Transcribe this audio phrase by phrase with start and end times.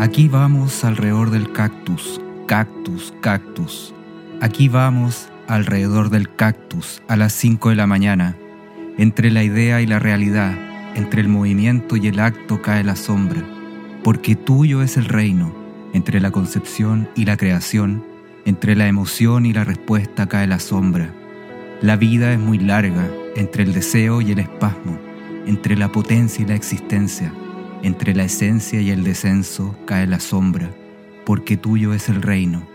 [0.00, 3.94] Aquí vamos alrededor del cactus, cactus, cactus.
[4.40, 8.36] Aquí vamos alrededor del cactus a las 5 de la mañana.
[8.98, 10.52] Entre la idea y la realidad,
[10.96, 13.44] entre el movimiento y el acto cae la sombra,
[14.02, 15.54] porque tuyo es el reino.
[15.92, 18.11] Entre la concepción y la creación,
[18.44, 21.12] entre la emoción y la respuesta cae la sombra.
[21.80, 24.98] La vida es muy larga, entre el deseo y el espasmo,
[25.46, 27.32] entre la potencia y la existencia
[27.82, 30.70] entre la esencia y el descenso cae la sombra,
[31.26, 32.66] porque tuyo es el reino.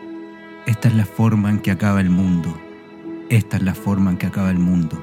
[0.66, 2.55] Esta es la forma en que acaba el mundo.
[3.29, 5.02] Esta es la forma en que acaba el mundo.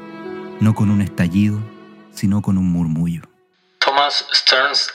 [0.60, 1.58] No con un estallido,
[2.12, 3.22] sino con un murmullo.
[3.78, 4.92] Thomas Stearns.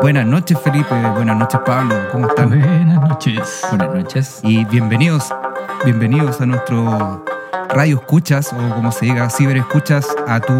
[0.00, 2.48] Buenas noches Felipe, buenas noches Pablo, ¿cómo están?
[2.48, 3.62] Buenas noches.
[3.68, 4.40] Buenas noches.
[4.42, 5.32] Y bienvenidos,
[5.84, 7.24] bienvenidos a nuestro
[7.68, 10.52] radio escuchas o como se diga, ciber escuchas a tu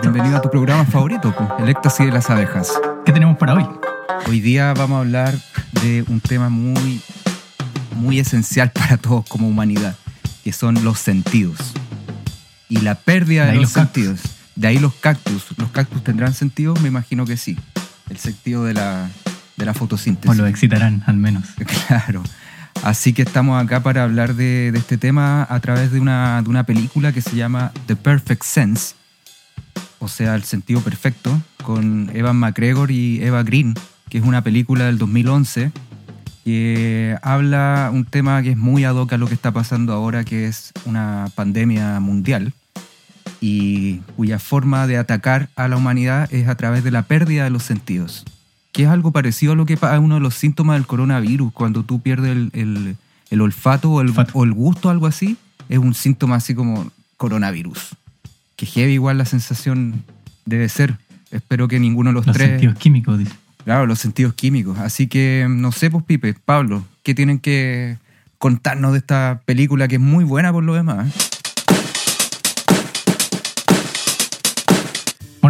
[0.00, 2.72] bienvenido a tu programa favorito, el éxtasis de las abejas.
[3.04, 3.66] ¿Qué tenemos para hoy?
[4.28, 5.34] Hoy día vamos a hablar
[5.82, 7.00] de un tema muy
[7.96, 9.96] muy esencial para todos como humanidad,
[10.44, 11.58] que son los sentidos.
[12.68, 14.20] Y la pérdida de, los, sentidos.
[14.54, 15.46] De ahí los cactus.
[15.56, 16.74] ¿Los cactus tendrán sentido?
[16.82, 17.56] Me imagino que sí.
[18.10, 19.08] El sentido de la,
[19.56, 20.30] de la fotosíntesis.
[20.30, 21.44] O lo excitarán, al menos.
[21.86, 22.22] Claro.
[22.82, 26.64] Así que estamos acá para hablar de, este tema a través de una, de una,
[26.64, 28.94] película que se llama The Perfect Sense,
[29.98, 33.74] o sea, El sentido perfecto, con Evan McGregor y Eva Green,
[34.08, 35.72] que es una película del 2011
[36.44, 40.24] que habla un tema que es muy ad hoc a lo que está pasando ahora,
[40.24, 42.54] que es una pandemia mundial
[43.40, 47.50] y cuya forma de atacar a la humanidad es a través de la pérdida de
[47.50, 48.24] los sentidos
[48.72, 51.82] que es algo parecido a lo que a uno de los síntomas del coronavirus, cuando
[51.82, 52.96] tú pierdes el,
[53.40, 55.36] olfato o el, o el, gusto, algo así,
[55.68, 57.96] es un síntoma así como coronavirus.
[58.54, 60.04] Que heavy igual la sensación
[60.44, 60.96] debe ser.
[61.32, 62.38] Espero que ninguno de los, tres...
[62.38, 63.32] Los sentidos químicos, dice.
[63.64, 64.78] Claro, los sentidos químicos.
[64.78, 67.98] Así que, no sé, pues Pipe, Pablo, ¿qué tienen que
[68.38, 71.27] contarnos de esta película que es muy buena por lo demás?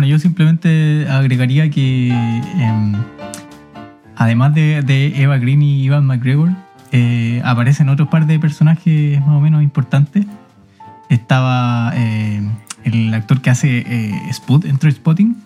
[0.09, 2.95] Yo simplemente agregaría que em,
[4.17, 6.51] además de, Eva Green y Ivan McGregor,
[6.91, 10.27] eh, aparecen otros par de personajes más o menos importantes.
[11.09, 12.43] Estaba eh,
[12.85, 15.37] el actor que hace eh, Spot en Spotting,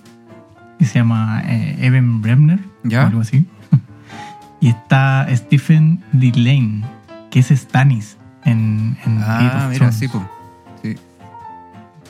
[0.78, 3.46] que se llama Evan Bremner, o algo así.
[4.60, 6.82] y está Stephen Lane,
[7.30, 10.18] que es Stannis en, en ah, mira, sí, sí.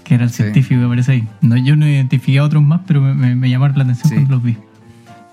[0.04, 1.28] Que era el científico que aparece ahí.
[1.40, 4.56] No, yo no identifiqué a otros más, pero me, llamaron la atención cuando los vi.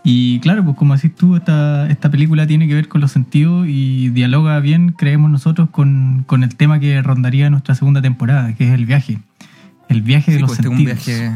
[0.03, 3.68] Y claro, pues como decís tú, esta, esta película tiene que ver con los sentidos
[3.68, 8.74] y dialoga bien, creemos nosotros, con, el tema que rondaría nuestra segunda temporada, que es
[8.74, 9.19] el viaje.
[9.90, 11.06] El viaje de los pues, este sentidos.
[11.06, 11.31] Viaje...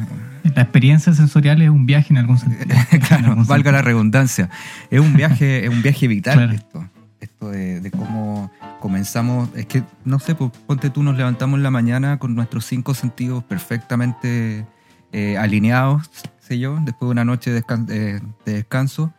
[0.55, 2.75] La experiencia sensorial es un viaje en algún sentido.
[3.07, 4.49] claro, valga la redundancia.
[4.91, 6.85] Es un viaje, es un viaje vital esto.
[7.23, 8.51] Esto de, cómo
[8.81, 9.49] comenzamos.
[9.55, 12.93] Es que, no sé, pues, ponte tú, nos levantamos en la mañana con nuestros cinco
[12.93, 14.67] sentidos perfectamente
[15.13, 19.13] eh, alineados, sé yo, después de una noche de, descanso,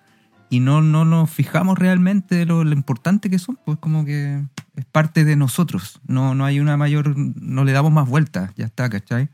[0.50, 4.44] y no, no nos fijamos realmente de lo, importante que son, pues como que
[4.76, 8.66] es parte de nosotros, no, no hay una mayor, no le damos más vueltas, ya
[8.66, 9.30] está, ¿cachai?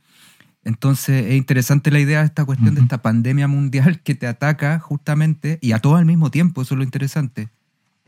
[0.62, 4.78] Entonces es interesante la idea de esta cuestión de esta pandemia mundial que te ataca
[4.78, 7.48] justamente y a todos al mismo tiempo, eso es lo interesante.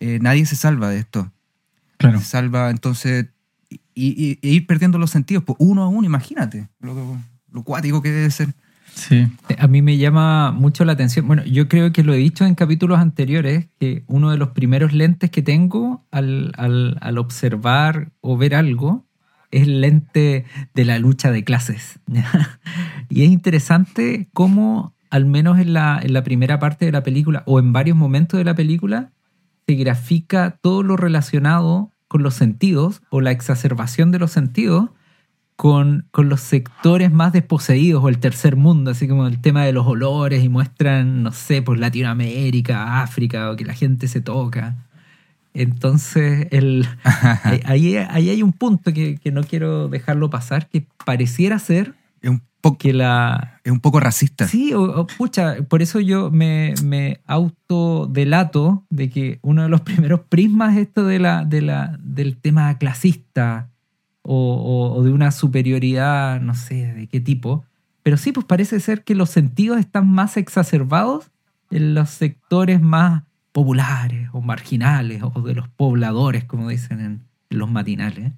[0.03, 1.31] Eh, nadie se salva de esto.
[1.97, 2.19] Claro.
[2.19, 3.27] Se salva, entonces,
[3.95, 7.17] y, ir perdiendo los sentidos, pues uno a uno, imagínate lo,
[7.53, 8.53] lo cuático que debe ser.
[8.95, 9.29] Sí.
[9.59, 11.29] A mí me llama mucho la atención.
[11.29, 14.93] Bueno, yo creo que lo he dicho en capítulos anteriores, que uno de los primeros
[14.93, 16.53] lentes que tengo al,
[17.17, 19.07] observar o ver algo
[19.53, 22.01] es el lente de la lucha de clases.
[23.09, 27.45] y es interesante cómo, al menos en la, en la primera parte de la película
[27.47, 29.13] o en varios momentos de la película,
[29.73, 34.91] se grafica todo lo relacionado con los sentidos o la exacerbación de los sentidos
[35.57, 39.87] con, los sectores más desposeídos o el tercer mundo, así como el tema de los
[39.87, 44.77] olores y muestran, no sé, por Latinoamérica, África, o que la gente se toca.
[45.55, 46.87] Entonces, el,
[47.51, 51.95] eh, ahí, ahí, hay un punto que, no quiero dejarlo pasar, que pareciera ser
[52.25, 52.43] un
[52.79, 53.61] que la...
[53.65, 54.49] Es un poco racista.
[54.49, 60.21] Sí, o, pucha, por eso yo me, me autodelato de que uno de los primeros
[60.21, 63.69] prismas esto de la, de la, del tema clasista,
[64.23, 67.65] o, de una superioridad, no sé de qué tipo.
[68.03, 71.31] Pero sí, pues parece ser que los sentidos están más exacerbados
[71.71, 77.71] en los sectores más populares o marginales o de los pobladores, como dicen en, los
[77.71, 78.33] matinales.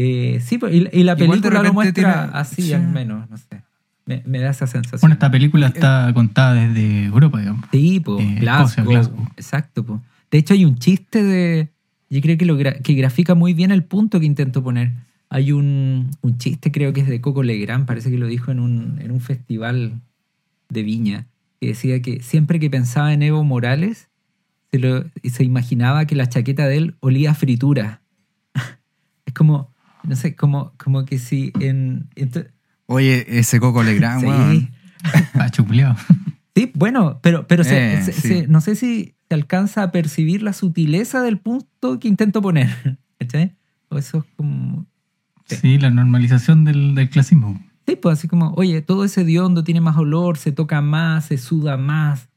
[0.00, 1.92] Eh, sí, pues, y, y la película lo muestra
[2.26, 2.72] tiene- así sí.
[2.72, 3.62] al menos, no sé.
[4.06, 5.00] Me, me da esa sensación.
[5.00, 7.64] Bueno, esta película está contada desde Europa, digamos.
[7.72, 9.28] Sí, po, Eh, Glasgow, Escocia, Glasgow.
[9.36, 10.00] Exacto, po.
[10.30, 11.68] De hecho, hay un chiste de.
[12.10, 14.92] Yo creo que, lo gra- que grafica muy bien el punto que intento poner.
[15.30, 18.60] Hay un, un chiste, creo que es de Coco Legrand, parece que lo dijo en
[18.60, 20.00] un, en un festival
[20.70, 21.26] de Viña,
[21.60, 24.08] que decía que siempre que pensaba en Evo Morales,
[24.70, 28.00] se, lo, se imaginaba que la chaqueta de él olía a fritura.
[29.26, 29.70] es como,
[30.04, 32.08] no sé, como, como que si en.
[32.86, 34.70] Oye, ese Coco Legrand, sí, weón.
[35.34, 35.94] Ah, chupuleado.
[36.56, 38.28] Sí, bueno, pero, pero se- Eh, se- sí.
[38.28, 42.98] se- no sé si se alcanza a percibir la sutileza del punto que intento poner.
[43.18, 43.54] ¿Cachai?
[43.90, 44.86] O eso es como.
[45.46, 45.56] Sí.
[45.56, 47.60] Sí, la normalización del, del clasismo.
[47.86, 51.38] Sí, pues así como, oye, todo ese hediondo tiene más olor, se toca más, se
[51.38, 52.28] suda más,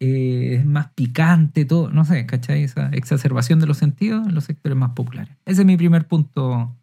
[0.00, 1.90] eh, es más picante, todo.
[1.90, 2.62] No sé, ¿cachai?
[2.62, 5.36] Esa exacerbación de los sentidos en los sectores más populares.
[5.44, 6.74] Ese es mi primer punto.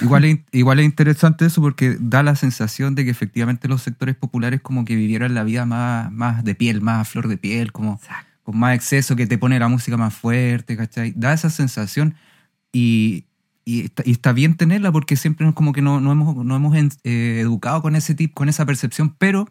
[0.00, 4.14] Igual es, igual es interesante eso porque da la sensación de que efectivamente los sectores
[4.14, 7.72] populares como que vivieran la vida más, más de piel, más a flor de piel,
[7.72, 8.00] como
[8.42, 11.12] con más exceso, que te pone la música más fuerte, ¿cachai?
[11.16, 12.14] Da esa sensación
[12.72, 13.24] y,
[13.64, 16.56] y, está, y está bien tenerla porque siempre nos como que no, no hemos, no
[16.56, 19.48] hemos eh, educado con ese tip, con esa percepción, pero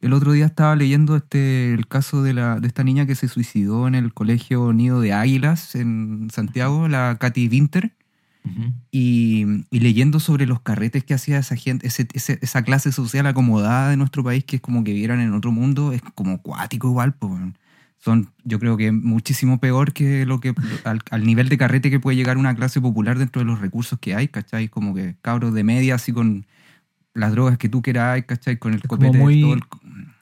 [0.00, 3.28] el otro día estaba leyendo este, el caso de, la, de esta niña que se
[3.28, 7.92] suicidó en el colegio Nido de Águilas en Santiago, la Katy Winter
[8.90, 13.26] y, y leyendo sobre los carretes que hacía esa gente, ese- ese- esa clase social
[13.26, 16.88] acomodada de nuestro país, que es como que vieran en otro mundo, es como cuático
[16.88, 17.14] igual.
[17.14, 17.32] pues.
[17.98, 20.54] Son, yo creo que muchísimo peor que lo que
[20.84, 23.98] al, al nivel de carrete que puede llegar una clase popular dentro de los recursos
[23.98, 24.68] que hay, ¿cachai?
[24.68, 26.46] Como que cabros de media, así con
[27.12, 28.56] las drogas que tú quieras, ¿cachai?
[28.56, 29.62] Con el Es como muy- todo el-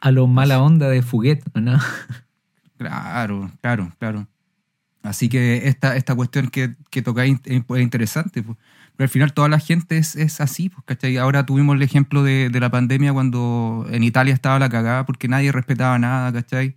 [0.01, 1.79] A lo mala onda de Fuguet, ¿no?
[2.77, 4.27] Claro, claro, claro.
[5.09, 8.43] Así que esta, esta cuestión que, que tocáis es es interesante.
[8.43, 8.57] pues.
[8.97, 11.17] Pero al final toda la gente es, es así, pues, ¿cachai?
[11.19, 15.29] Ahora tuvimos el ejemplo de, de la pandemia cuando en Italia estaba la cagada porque
[15.29, 16.77] nadie respetaba nada, ¿cachai?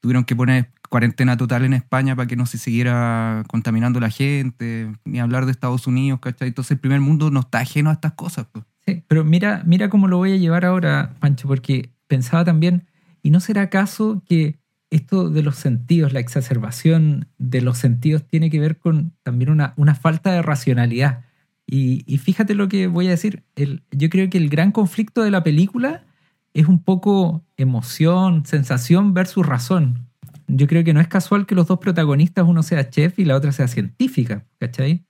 [0.00, 4.92] Tuvieron que poner cuarentena total en España para que no se siguiera contaminando la gente,
[5.04, 6.48] ni hablar de Estados Unidos, ¿cachai?
[6.48, 8.46] Entonces el primer mundo no está ajeno a estas cosas.
[8.52, 8.64] pues.
[8.86, 12.88] Sí, pero mira, mira cómo lo voy a llevar ahora, Pancho, porque pensaba también,
[13.22, 14.58] ¿y no será acaso que
[14.92, 19.72] esto de los sentidos, la exacerbación de los sentidos, tiene que ver con también una,
[19.76, 21.24] una falta de racionalidad?
[21.66, 25.42] Y, fíjate lo que voy a decir, yo creo que el gran conflicto de la
[25.42, 26.04] película
[26.52, 30.06] es un poco emoción, sensación versus razón.
[30.48, 33.36] Yo creo que no es casual que los dos protagonistas, uno sea chef y la
[33.36, 35.06] otra sea científica, ¿cachai?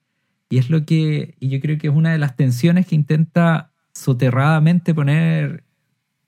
[0.50, 3.72] Y es lo que, y yo creo que es una de las tensiones que intenta
[3.92, 5.64] soterradamente poner,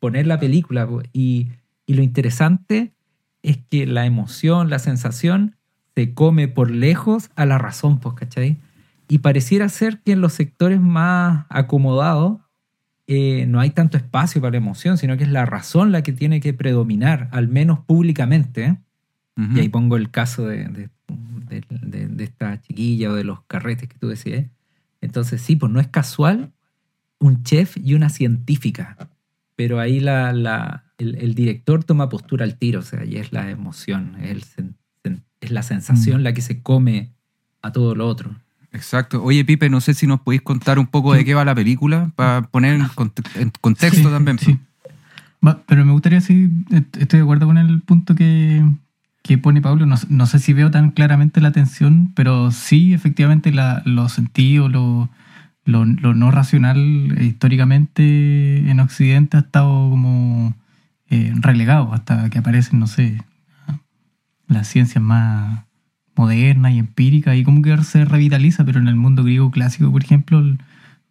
[0.00, 0.88] poner la película.
[1.12, 1.50] Y,
[1.86, 2.93] y lo interesante
[3.44, 5.56] es que la emoción, la sensación,
[5.94, 8.58] se come por lejos a la razón, pues, ¿cachai?
[9.06, 12.40] Y pareciera ser que en los sectores más acomodados
[13.06, 16.12] eh, no hay tanto espacio para la emoción, sino que es la razón la que
[16.12, 18.64] tiene que predominar, al menos públicamente.
[18.64, 18.78] ¿eh?
[19.56, 20.88] Y ahí pongo el caso de, de-
[21.48, 24.46] de- de- de esta chiquilla o de los carretes que tú decías.
[25.02, 26.52] Entonces, sí, pues no es casual
[27.18, 28.96] un chef y una científica.
[29.54, 33.32] Pero ahí la, la- el, el director toma postura al tiro, o sea, y es
[33.32, 37.10] la emoción, es, el sen- sen- es la sensación la que se come
[37.62, 38.30] a todo lo otro.
[38.72, 39.22] Exacto.
[39.22, 42.10] Oye, Pipe, no sé si nos podéis contar un poco de qué va la película
[42.16, 44.38] para poner en, conte- en contexto Sí, también.
[44.38, 44.58] sí.
[45.66, 48.64] Pero me gustaría, sí, est- estoy de acuerdo con el punto que,
[49.22, 49.84] que pone Pablo.
[49.86, 54.72] No, no sé si veo tan claramente la tensión, pero sí, efectivamente, la, los sentidos,
[54.72, 55.08] lo,
[55.66, 56.78] lo, lo no racional
[57.18, 60.54] eh, históricamente en Occidente ha estado como
[61.10, 61.32] eh,
[61.92, 63.22] hasta que aparecen, no sé,
[64.46, 65.64] las ciencias más
[66.16, 70.02] modernas y empíricas y como que se revitaliza, pero en el mundo griego clásico, por
[70.04, 70.42] ejemplo,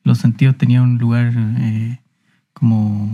[0.03, 1.99] los sentidos tenían un lugar eh,
[2.53, 3.11] como,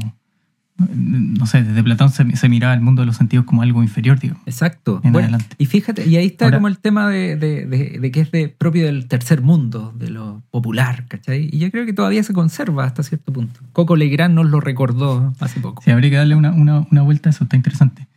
[0.96, 4.20] no sé, desde Platón se, se miraba el mundo de los sentidos como algo inferior,
[4.20, 4.36] digo.
[4.46, 5.02] Exacto.
[5.04, 5.56] En Bueno, adelante.
[5.58, 8.32] y fíjate, y ahí está Ahora- como el tema de, de- de- de que es
[8.32, 11.50] de, propio del tercer mundo, de lo popular, ¿cachai?
[11.52, 13.60] Y yo creo que todavía se conserva hasta cierto punto.
[13.74, 15.82] Coco Legrand nos lo recordó hace poco.
[15.84, 18.08] Sí, habría que darle una, una- una vuelta a eso, está interesante.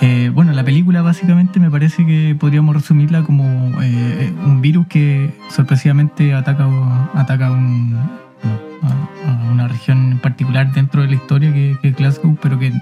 [0.00, 3.44] Eh, bueno, la película básicamente me parece que podríamos resumirla como
[3.82, 6.66] eh, un virus que sorpresivamente ataca,
[7.14, 7.96] ataca un-
[8.42, 12.72] a, una región en particular dentro de la historia que, es Glasgow, pero que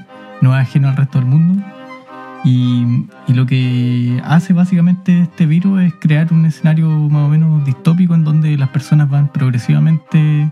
[0.41, 1.63] no es ajeno al resto del mundo.
[2.45, 8.15] Y, lo que hace básicamente este virus es crear un escenario más o menos distópico
[8.15, 10.51] en donde las personas van progresivamente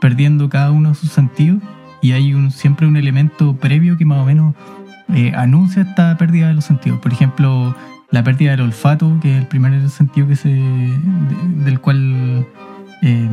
[0.00, 1.60] perdiendo cada uno sus sentidos
[2.00, 4.54] y hay un, siempre un elemento previo que más o menos
[5.14, 6.98] eh, anuncia esta pérdida de los sentidos.
[7.00, 7.74] Por ejemplo,
[8.10, 12.46] la pérdida del olfato, que es el primer sentido que se, de- del cual
[13.04, 13.28] eh,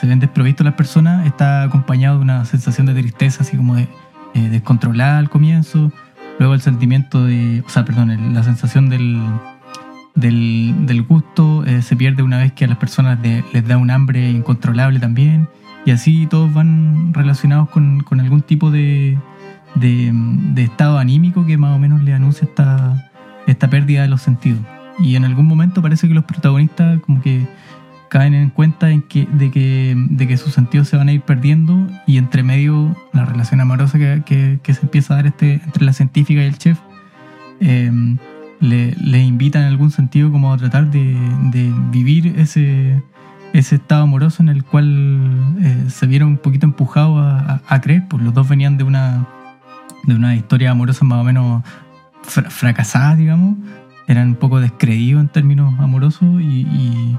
[0.00, 3.88] se ven desprovistos las personas, está acompañado de una sensación de tristeza, así como de
[4.34, 5.92] eh, descontrolada al comienzo.
[6.38, 9.20] Luego el sentimiento de, o sea, perdón, la sensación del,
[10.14, 13.90] del, del gusto eh, se pierde una vez que a las personas les da un
[13.90, 15.48] hambre incontrolable también.
[15.84, 19.18] Y así todos van relacionados con, con algún tipo de,
[19.74, 20.12] de,
[20.54, 23.10] de estado anímico que más o menos le anuncia esta,
[23.46, 24.60] esta pérdida de los sentidos.
[24.98, 27.46] Y en algún momento parece que los protagonistas como que
[28.10, 32.94] caen en cuenta de, que, sus sentidos se van a ir perdiendo y entre medio
[33.12, 36.78] la relación amorosa que, se empieza a dar este, entre la científica y el chef
[37.60, 37.90] eh,
[38.58, 41.16] le, invita en algún sentido como a tratar de,
[41.92, 43.00] vivir ese,
[43.52, 48.34] estado amoroso en el cual eh, se vieron un poquito empujados a, creer, pues los
[48.34, 49.24] dos venían de una,
[50.02, 51.62] de una historia amorosa más o menos
[52.22, 53.56] fra- fracasada, digamos,
[54.08, 57.16] eran un poco descreídos en términos amorosos y-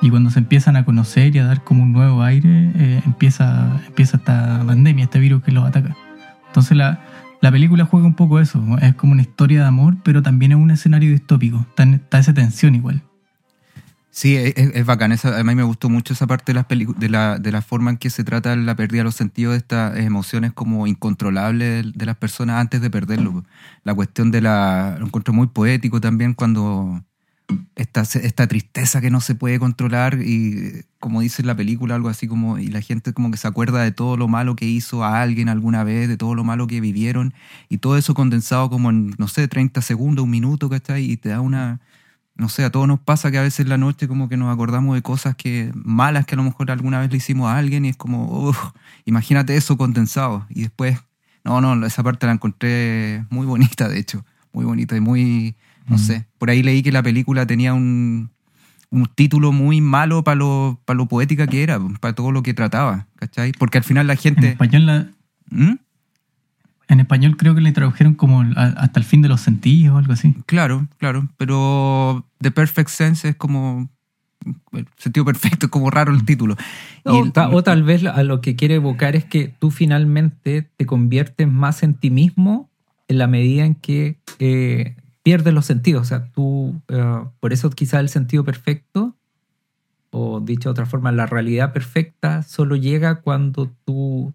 [0.00, 3.80] y cuando se empiezan a conocer y a dar como un nuevo aire, eh, empieza,
[3.86, 5.96] empieza esta pandemia, este virus que los ataca.
[6.46, 7.00] Entonces la,
[7.40, 10.58] la película juega un poco eso, es como una historia de amor, pero también es
[10.58, 13.02] un escenario distópico, está, esa tensión igual.
[14.10, 15.12] Sí, es, es- bacán.
[15.12, 17.90] Esa, a mí me gustó mucho esa parte de, las de, la, de la forma
[17.90, 21.92] en que se trata la pérdida de los sentidos de estas emociones como incontrolables de,
[21.94, 23.44] de las personas antes de perderlo.
[23.84, 24.96] La cuestión de la...
[24.98, 27.04] Lo encuentro muy poético también cuando
[27.76, 32.58] esta, tristeza que no se puede controlar y como dice la película algo así como
[32.58, 35.48] y la gente como que se acuerda de todo lo malo que hizo a alguien
[35.48, 37.32] alguna vez, de todo lo malo que vivieron
[37.68, 41.10] y todo eso condensado como en, no sé, 30 segundos, un minuto, ¿cachai?
[41.10, 41.80] Y te da una
[42.38, 44.52] no sé, a todos nos pasa que a veces en la noche como que nos
[44.54, 47.84] acordamos de cosas que malas que a lo mejor alguna vez le hicimos a alguien
[47.84, 48.56] y es como, uf,
[49.04, 50.46] imagínate eso condensado.
[50.48, 51.00] Y después,
[51.42, 55.56] no, no, esa parte la encontré muy bonita, de hecho, muy bonita y muy,
[55.88, 55.98] no Mm.
[55.98, 58.30] sé, por ahí leí que la película tenía un,
[58.90, 62.54] un título muy malo para lo, para lo poética que era, para todo lo que
[62.54, 63.52] trataba, ¿cachai?
[63.52, 64.48] Porque al final la En gente...
[64.48, 65.06] español, la-
[65.50, 65.76] ¿Mm?
[66.90, 70.12] en español creo que le tradujeron como hasta el fin de los sentidos o algo
[70.14, 70.34] así.
[70.46, 73.90] Claro, claro, pero The Perfect Sense es como...
[74.72, 76.56] El sentido perfecto, es como raro el título.
[77.04, 80.62] O, Y- ta- o tal vez a lo que quiere evocar es que tú finalmente
[80.62, 82.70] te conviertes más en ti mismo
[83.08, 84.96] en la medida en que eh,
[85.28, 86.00] pierdes los sentidos.
[86.00, 89.14] O sea, tú, eh, por eso quizá el sentido perfecto,
[90.10, 94.32] o dicho de otra forma, la realidad perfecta solo llega cuando tú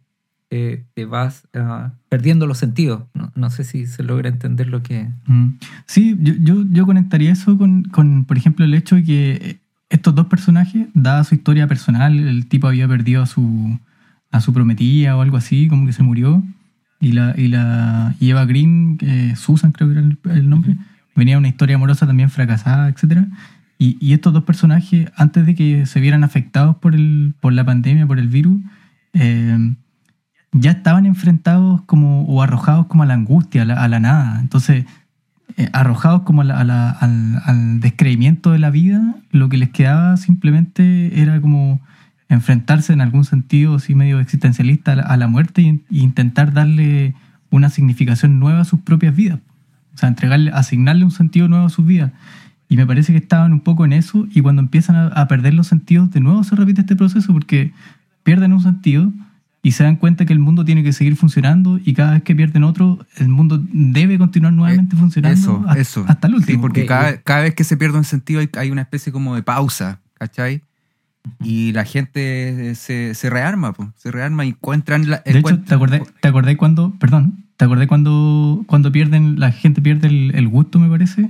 [0.51, 3.05] eh, te vas ah, perdiendo los sentidos.
[3.33, 5.09] No, sé si se logra entender lo que...
[5.25, 5.57] Mm.
[5.87, 9.59] Sí, yo, yo, yo conectaría eso con, con, por ejemplo, el hecho de que
[9.89, 13.79] estos dos personajes, dada su historia personal, el tipo había perdido a su,
[14.29, 16.43] a su prometida o algo así, como que se murió,
[17.03, 20.77] y la, y la y Eva Green, eh, Susan creo que era el, el nombre,
[21.15, 23.25] venía de una historia amorosa también fracasada, etc.
[23.77, 27.65] Y, y estos dos personajes, antes de que se vieran afectados por, el, por la
[27.65, 28.61] pandemia, por el virus,
[29.13, 29.73] eh,
[30.53, 34.39] ya estaban enfrentados como o arrojados como a la angustia, a la, a la nada.
[34.39, 34.85] Entonces,
[35.57, 39.57] eh, arrojados como a la- a la- al, al descreimiento de la vida, lo que
[39.57, 41.81] les quedaba simplemente era como
[42.33, 46.53] enfrentarse en algún sentido así medio existencialista a la, a la muerte y, y intentar
[46.53, 47.13] darle
[47.49, 49.39] una significación nueva a sus propias vidas.
[49.93, 52.11] O sea, entregarle, asignarle un sentido nuevo a sus vidas.
[52.69, 55.53] Y me parece que estaban un poco en eso y cuando empiezan a, a perder
[55.53, 57.71] los sentidos, de nuevo se repite este proceso porque
[58.23, 59.11] pierden un sentido
[59.61, 62.35] y se dan cuenta que el mundo tiene que seguir funcionando y cada vez que
[62.35, 66.05] pierden otro, el mundo debe continuar nuevamente funcionando Eh, Eso, hasta, eso.
[66.07, 66.61] hasta el Sí, último.
[66.61, 69.43] porque cada, cada vez que se pierde un sentido hay, hay una especie como de
[69.43, 70.63] pausa, ¿cachai?
[71.43, 75.09] Y la gente se, se rearma, po, se rearma y encuentran...
[75.09, 79.39] La, De hecho, encuentran- ¿te acordé, ¿te acordé cuando, perdón, te acordé cuando, cuando pierden,
[79.39, 81.29] la gente pierde el, el gusto, me parece?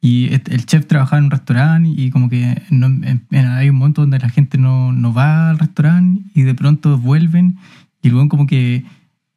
[0.00, 3.76] Y el chef trabajaba en un restaurante y como que no- en- en- hay un
[3.76, 7.56] momento donde la gente no, no va al restaurante y de pronto vuelven
[8.02, 8.84] y luego como que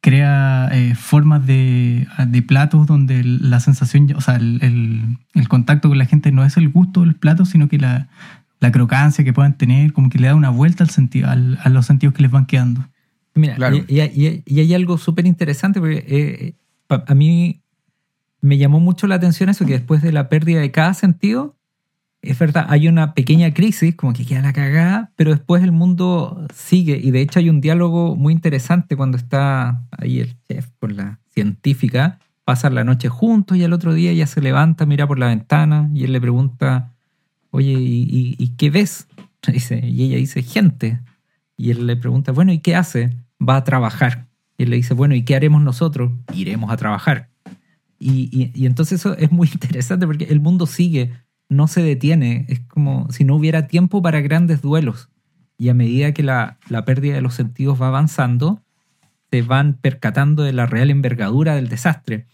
[0.00, 5.88] crea eh, formas de, de platos donde la sensación, o sea, el, el- el contacto
[5.88, 8.08] con la gente no es el gusto del plato, sino que la,
[8.62, 11.68] la crocancia que puedan tener, como que le da una vuelta al sentido, al- a
[11.68, 12.88] los sentidos que les van quedando.
[13.34, 13.76] Mira, Claro.
[13.76, 16.54] y, y- y- y hay algo súper interesante porque eh,
[16.86, 17.60] pa- a mí
[18.40, 21.56] me llamó mucho la atención eso, que después de la pérdida de cada sentido,
[22.22, 26.46] es verdad, hay una pequeña crisis, como que queda la cagada, pero después el mundo
[26.54, 27.00] sigue.
[27.02, 31.18] Y de hecho hay un diálogo muy interesante cuando está ahí el chef con la
[31.34, 35.26] científica, pasan la noche juntos y al otro día ella se levanta, mira por la
[35.28, 36.91] ventana y él le pregunta,
[37.52, 39.06] oye, ¿y, qué ves?
[39.46, 41.00] Dice, y ella dice, gente.
[41.56, 43.10] Y él le pregunta, bueno, ¿y qué hace?
[43.40, 44.26] Va a trabajar.
[44.58, 46.12] Y él le dice, bueno, ¿y qué haremos nosotros?
[46.34, 47.30] Iremos a trabajar.
[47.98, 51.12] Y, y- y entonces eso es muy interesante porque el mundo sigue,
[51.48, 52.46] no se detiene.
[52.48, 55.08] Es como si no hubiera tiempo para grandes duelos.
[55.58, 58.62] Y a medida que la, la pérdida de los sentidos va avanzando,
[59.30, 62.26] se van percatando de la real envergadura del desastre.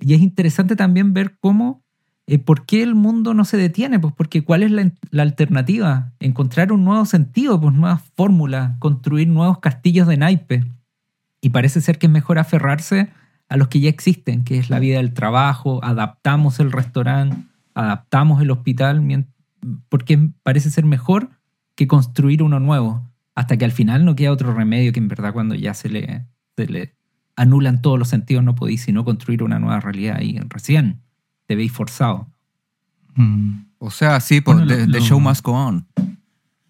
[0.00, 1.82] Y es interesante también ver cómo,
[2.30, 6.72] eh, por qué el mundo no se detiene, pues porque cuál es la, alternativa, encontrar
[6.72, 10.66] un nuevo sentido, pues nuevas fórmulas, construir nuevos castillos de naipe.
[11.40, 13.08] Y parece ser que es mejor aferrarse
[13.48, 17.38] a los que ya existen, que es la vida del trabajo, adaptamos el restaurante,
[17.72, 19.24] adaptamos el hospital,
[19.88, 21.30] porque parece ser mejor
[21.76, 25.32] que construir uno nuevo, hasta que al final no queda otro remedio que en verdad
[25.32, 26.26] cuando ya se le,
[26.58, 26.94] se le
[27.36, 31.00] anulan todos los sentidos no podéis sino construir una nueva realidad y recién
[31.48, 32.28] te veis forzado.
[33.16, 33.62] Mm.
[33.78, 35.86] O sea, sí, Bueno, the, lo- the lo- show must go on.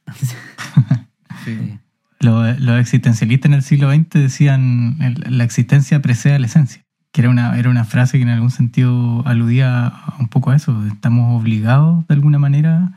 [1.44, 1.78] Sí.
[2.20, 7.20] Los, existencialistas en el siglo XX decían el- la existencia precede a la esencia, que
[7.20, 10.84] era una, era una frase que en algún sentido aludía un poco a eso.
[10.86, 12.92] Estamos obligados de alguna manera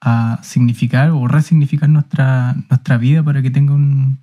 [0.00, 4.18] a significar o resignificar nuestra, nuestra vida para que tenga un,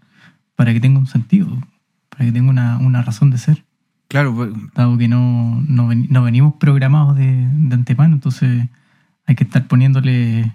[0.55, 1.47] para que tenga un sentido,
[2.09, 3.65] para que tenga una, una razón de ser.
[4.13, 8.67] Claro, pues, Dado que no, no, ven- no venimos programados de, de antemano, entonces
[9.25, 10.53] hay que estar poniéndole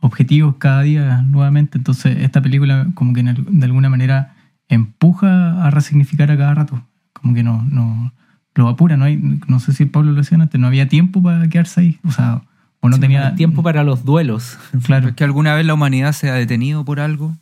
[0.00, 1.78] objetivos cada día nuevamente.
[1.78, 4.34] Entonces esta película como que de alguna manera
[4.68, 6.82] empuja a resignificar a cada rato.
[7.14, 8.12] Como que no, no
[8.54, 8.98] lo apura.
[8.98, 9.16] No, hay,
[9.48, 11.98] no sé si Pablo lo decía antes, no había tiempo para quedarse ahí.
[12.04, 12.42] O sea,
[12.80, 14.58] o no Sí, tenía tiempo para los duelos.
[14.84, 15.08] Claro.
[15.08, 17.34] es que alguna vez la humanidad se ha detenido por algo.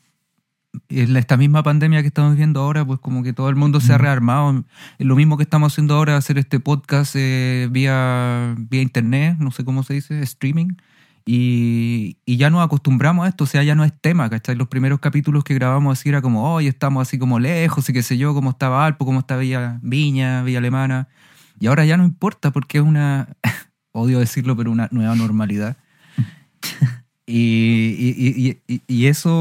[0.89, 3.93] En esta misma pandemia que estamos viviendo ahora, pues como que todo el mundo se
[3.93, 4.01] ha Mm.
[4.03, 4.65] rearmado.
[4.99, 9.65] Lo mismo que estamos haciendo ahora, hacer este podcast eh, vía, vía internet, no sé
[9.65, 10.69] cómo se dice, streaming.
[11.29, 14.55] Y, y ya nos acostumbramos a esto, o sea, ya no es tema, ¿cachai?
[14.55, 18.03] Los primeros capítulos que grabamos así era como, hoy estamos así como lejos y qué
[18.05, 21.09] sé yo, cómo estaba Alpo, cómo estaba Villa, Viña, Villa Alemana.
[21.59, 23.29] Y ahora ya no importa porque es una,
[23.93, 25.77] odio decirlo, pero una nueva normalidad.
[27.29, 29.33] Y, y, y- y- eso,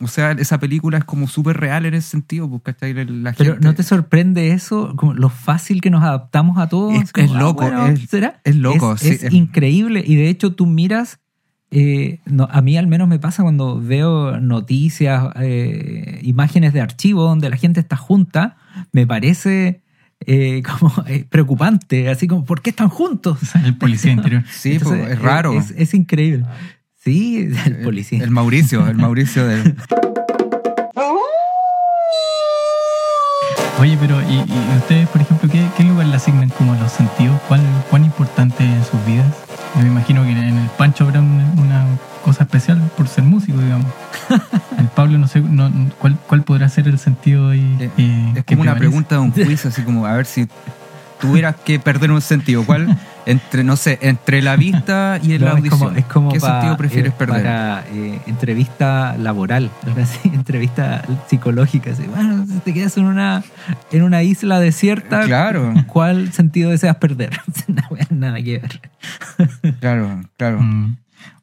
[0.00, 2.92] o sea, esa película es como súper real en ese sentido, ¿cachai?
[2.92, 4.94] La Pero gente- ¿no te sorprende eso?
[4.96, 6.90] Como lo fácil que nos adaptamos a todo.
[6.90, 8.40] Es- como, es loco, es- ¿será?
[8.42, 10.02] es loco, Es, sí, es es- increíble.
[10.04, 11.20] Y de hecho tú miras,
[11.70, 17.22] eh, no, a mí al menos me pasa cuando veo noticias, eh, imágenes de archivo
[17.22, 18.56] donde la gente está junta,
[18.92, 19.82] me parece
[20.26, 23.38] eh, como eh, preocupante, así como, ¿por qué están juntos?
[23.64, 24.42] el policía interior.
[24.50, 25.52] Sí, Entonces, pues, es raro.
[25.52, 26.44] Es, es increíble.
[27.04, 28.24] Sí, el policía.
[28.24, 29.76] El Mauricio, el Mauricio del...
[33.78, 36.92] Oye, pero ¿y, y ustedes, por ejemplo, ¿qué, qué lugar le asignan como a los
[36.92, 37.38] sentidos?
[37.48, 39.26] ¿Cuál, ¿Cuán importante en sus vidas?
[39.74, 41.84] Yo me imagino que en el Pancho habrá una, una
[42.24, 43.86] cosa especial por ser músico, digamos.
[44.78, 47.76] El Pablo, no sé, no, ¿cuál, ¿cuál podrá ser el sentido ahí?
[47.80, 50.48] Eh, eh, Es que como una pregunta de un quiz, así como, a ver si
[51.20, 52.96] tuvieras que perder un sentido, ¿cuál?
[53.26, 55.78] Entre, no sé, entre la vista y No, es audición.
[55.80, 57.42] como, es como ¿Qué pa- sentido prefieres eh, perder?
[57.42, 61.92] Para eh, entrevista laboral, así, entrevista psicológica.
[61.92, 62.02] Así.
[62.02, 63.42] Bueno, si te quedas en una,
[63.92, 65.72] en una isla desierta, Claro.
[65.86, 67.30] ¿cuál sentido deseas perder?
[67.66, 68.80] No, nada que ver.
[69.80, 70.60] Claro, claro.
[70.60, 70.96] Mm.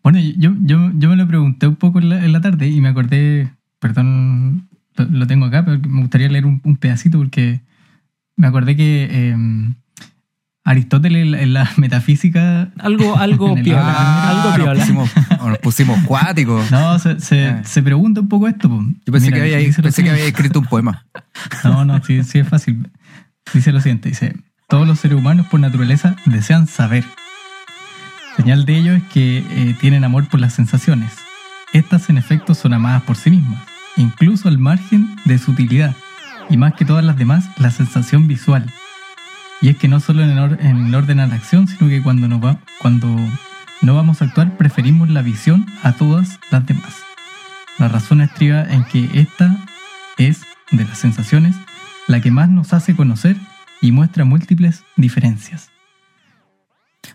[0.03, 2.79] Bueno, yo, yo, yo me lo pregunté un poco en la, en la tarde y
[2.79, 7.61] me acordé, perdón, lo, lo tengo acá, pero me gustaría leer un, un pedacito porque
[8.41, 9.35] me acordé que eh,
[10.63, 13.83] Aristóteles en la, metafísica Algo, algo piola.
[13.97, 14.79] Ah, algo nos piola.
[14.79, 15.09] pusimos,
[15.47, 16.71] nos pusimos cuáticos.
[16.71, 17.61] No, se, se, Ah.
[17.63, 18.67] se pregunta un poco esto.
[18.69, 18.83] po.
[19.05, 21.05] Yo pensé, Mira, que, había, pensé que escrito un poema.
[21.63, 22.89] No, no, sí, sí es fácil.
[23.53, 24.35] Dice lo siguiente, dice,
[24.67, 27.03] todos los seres humanos por naturaleza desean saber.
[28.37, 31.11] Señal de ello es que eh, tienen amor por las sensaciones.
[31.73, 33.61] Estas en efecto son amadas por sí mismas,
[33.97, 35.95] incluso al margen de su utilidad,
[36.51, 38.71] y más que todas las demás, la sensación visual.
[39.61, 41.89] Y es que no solo en el, or- en el orden a la acción, sino
[41.89, 43.07] que cuando, nos va, cuando
[43.81, 46.95] no vamos a actuar, preferimos la visión a todas las demás.
[47.79, 49.55] La razón estriba en que esta
[50.17, 51.55] es, de las sensaciones,
[52.07, 53.35] la que más nos hace conocer
[53.81, 55.69] y muestra múltiples diferencias.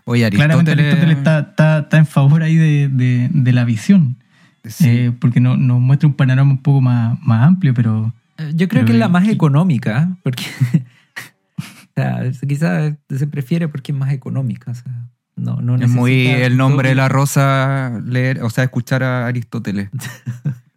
[0.05, 1.03] Oye, Claramente Aristóteles...
[1.05, 4.17] Aristóteles está, está- está en favor ahí de, de- de la visión,
[4.65, 4.89] Sí.
[4.89, 8.13] eh, porque no- nos muestra un panorama un poco más, más amplio, pero
[8.55, 10.45] Yo creo Pero que es la más económica, porque
[11.59, 11.63] o
[11.95, 14.71] sea, quizás se prefiere porque es más económica.
[14.71, 19.03] O sea, no, no es muy el nombre de la rosa leer, o sea, escuchar
[19.03, 19.89] a Aristóteles.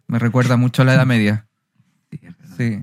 [0.08, 1.45] Me recuerda mucho a la Edad Media.
[2.58, 2.80] Sí.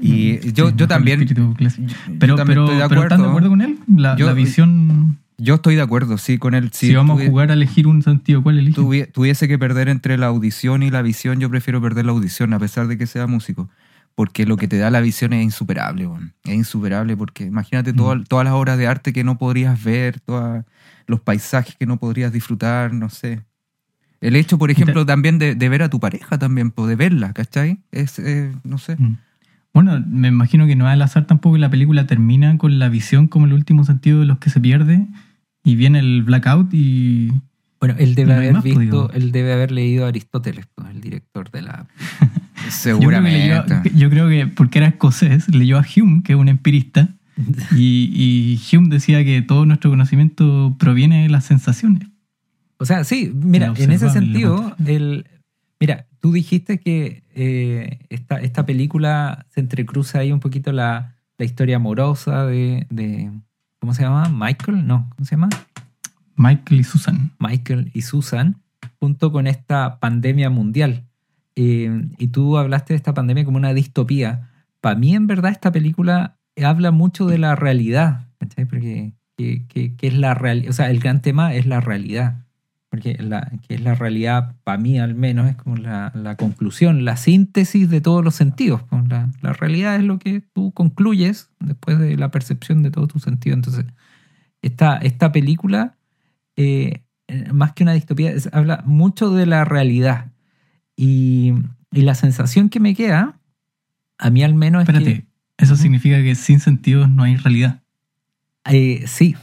[0.00, 1.24] Y yo, yo también.
[1.56, 1.86] clásico.
[1.88, 3.28] yo- Pero, también pero, estoy de pero ¿están de acuerdo.
[3.28, 3.78] acuerdo con él?
[3.96, 6.70] La, Yo- la visión, Yo estoy de acuerdo, sí, con él.
[6.72, 9.06] si vamos a jugar a elegir un sentido, ¿cuál elige?
[9.06, 12.58] tuviese que perder entre la audición y la visión, yo prefiero perder la audición, a
[12.58, 13.68] pesar de que sea músico.
[14.14, 16.06] porque lo que te da la visión es insuperable,
[16.44, 18.24] es insuperable porque imagínate todo- Mm.
[18.24, 20.64] todas las obras de arte que no podrías ver, todos
[21.06, 23.40] los paisajes que no podrías disfrutar, no sé.
[24.20, 27.80] El hecho, por ejemplo, también de, de ver a tu pareja también, de verla, ¿cachai?
[27.90, 28.96] Es, eh, no sé.
[28.98, 29.16] Mm.
[29.74, 32.88] Bueno, me imagino que no es al azar tampoco que la película termina con la
[32.88, 35.06] visión como el último sentido de los que se pierde
[35.64, 37.32] y viene el blackout y...
[37.80, 40.88] Bueno, él debe No haber más, pues, visto, él debe haber leído a Aristóteles, pues,
[40.90, 41.86] el director de la.
[42.20, 42.28] Yo
[42.60, 43.38] creo, Seguramente.
[43.40, 47.08] leyó- yo creo que porque era escocés, leyó a Hume, que es un empirista,
[47.76, 52.06] y, y Hume decía que todo nuestro conocimiento proviene de las sensaciones.
[52.78, 55.26] O sea, sí, mira, en ese sentido, el,
[55.82, 61.44] mira, tú dijiste que eh, esta, esta película se entrecruza ahí un poquito la, la
[61.44, 63.32] historia amorosa de, de-
[63.80, 64.28] ¿Cómo se llama?
[64.32, 65.48] Michael, no, ¿cómo se llama?
[66.36, 67.32] Michael y Susan.
[67.40, 68.62] Michael y Susan,
[69.00, 71.02] junto con esta pandemia mundial.
[71.56, 74.50] Eh, y tú hablaste de esta pandemia como una distopía.
[74.80, 78.66] Para mí, en verdad, esta película habla mucho de la realidad, ¿cachai?
[78.66, 82.46] Porque que, que- que es la realidad, o sea, el gran tema es la realidad.
[82.92, 87.06] Porque la, que es la realidad, para mí al menos, es como la, la conclusión,
[87.06, 88.82] la síntesis de todos los sentidos.
[88.82, 93.08] pues, La, la realidad es lo que tú concluyes después de la percepción de todos
[93.08, 93.56] tus sentidos.
[93.56, 93.86] Entonces,
[94.60, 95.96] esta, esta película
[96.56, 100.26] eh, eh, más que una distopía, es- habla mucho de la realidad.
[100.94, 101.54] Y,
[101.92, 103.40] y la sensación que me queda,
[104.18, 105.26] a mí al menos es Espérate, que...
[105.56, 107.80] eso significa que sin sentidos no hay realidad.
[108.66, 109.34] eh, sí,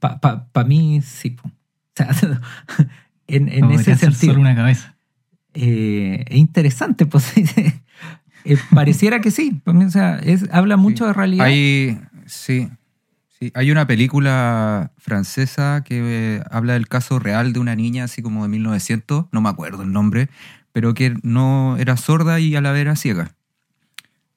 [0.00, 1.36] para mí sí.
[2.14, 2.40] Sea,
[3.26, 4.32] en, en No ese sentido.
[4.34, 4.96] solo una cabeza.
[5.54, 7.32] eh, es interesante, pues.
[8.44, 9.60] eh, pareciera que sí.
[9.66, 11.46] Mí, O sea, es, habla mucho de realidad.
[11.46, 12.68] Hay, sí,
[13.38, 16.00] sí, hay una película francesa que
[16.38, 19.82] eh, habla del caso real de una niña, así como de 1900, no me acuerdo
[19.82, 20.28] el nombre,
[20.72, 23.32] pero que no era sorda y a la vez era ciega.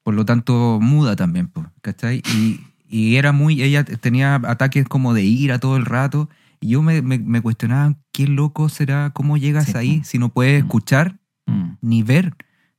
[0.03, 2.21] Por lo tanto, muda también, pues, ¿cachai?
[2.35, 6.29] Y, y era muy, ella tenía ataques como de ira todo el rato.
[6.63, 9.09] Y yo me, me, me cuestionaba, ¿qué loco será?
[9.09, 10.65] ¿Cómo llegas Sí, ahí si no puedes Mm.
[10.65, 11.71] escuchar Mm.
[11.81, 12.37] ni ver.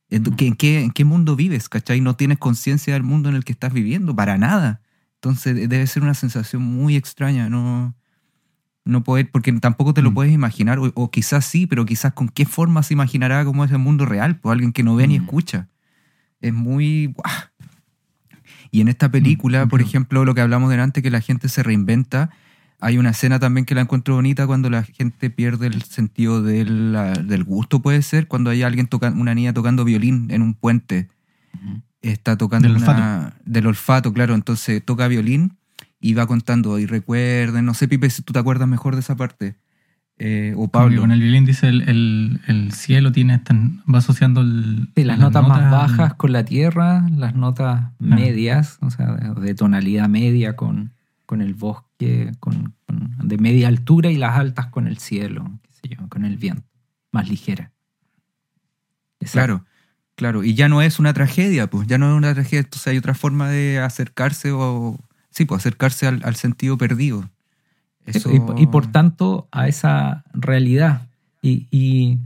[0.09, 1.69] ¿En qué, en qué, en qué mundo vives?
[1.69, 2.01] ¿Cachai?
[2.01, 4.81] No tienes conciencia del mundo en el que estás viviendo, para nada.
[5.17, 7.95] Entonces de- debe ser una sensación muy extraña, no,
[8.87, 10.15] no poder, porque tampoco te lo Mm.
[10.15, 13.71] puedes imaginar, o, o quizás sí, pero quizás con qué forma se imaginará cómo es
[13.71, 15.23] el mundo real, pues alguien que no ve ni Mm.
[15.25, 15.69] escucha.
[16.41, 17.15] Es muy...
[18.71, 21.63] Y en esta película, Mm, por ejemplo, lo que hablamos delante, que la gente se
[21.63, 22.31] reinventa,
[22.81, 26.93] hay una escena también que la encuentro bonita cuando la gente pierde el sentido del,
[26.93, 30.55] la- del gusto, puede ser, cuando hay alguien toca, una niña tocando violín en un
[30.55, 31.09] puente.
[32.03, 34.35] Está tocando Del una- del olfato, claro.
[34.35, 35.57] Entonces toca violín
[36.01, 39.17] y va contando y recuerden, no sé, Pipe, si tú te acuerdas mejor de esa
[39.17, 39.57] parte.
[40.19, 41.01] Eh, o Pablo.
[41.01, 45.19] con el violín dice el, el- el cielo tiene tan, va asociando el, Sí, las
[45.19, 50.55] notas más bajas con la tierra, las notas medias, o sea, de, de tonalidad media
[50.55, 50.93] con,
[51.27, 55.73] con el bosque, con, con- de media altura y las altas con el cielo, qué
[55.73, 56.69] sé yo, con el viento,
[57.13, 57.73] más ligera.
[59.33, 59.65] Claro,
[60.17, 60.45] claro.
[60.45, 62.61] Y ya no es una tragedia, pues ya no es una tragedia.
[62.61, 64.99] Entonces hay otra forma de acercarse o...
[65.31, 67.31] Sí, pues acercarse al, al sentido perdido.
[68.05, 68.31] Eso...
[68.31, 71.09] Y, y por tanto a esa realidad.
[71.41, 72.19] Y,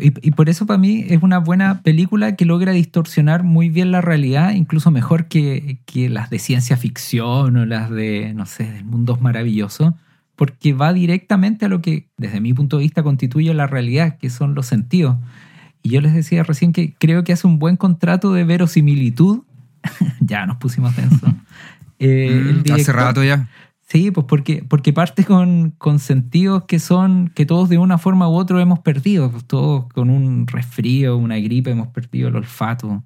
[0.00, 3.90] y- y por eso para mí es una buena película que logra distorsionar muy bien
[3.90, 8.64] la realidad, incluso mejor que, que las de ciencia ficción o las de, no sé,
[8.70, 9.94] del mundo maravilloso,
[10.36, 14.30] porque va directamente a lo que desde mi punto de vista constituye la realidad, que
[14.30, 15.16] son los sentidos.
[15.82, 19.42] Y yo les decía recién que creo que hace un buen contrato de verosimilitud.
[20.20, 21.30] ya nos pusimos tensos.
[21.98, 23.48] Eh, Mm, hace rato ya.
[23.86, 28.28] Sí, pues porque, porque parte con, con sentidos que son, que todos de una forma
[28.28, 29.30] u otra hemos perdido.
[29.30, 33.04] Pues todos con un resfrío, una gripe, hemos perdido el olfato.